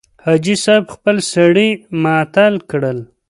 [0.25, 1.69] حاجي صاحب خپل سړي
[2.03, 2.97] معطل کړل.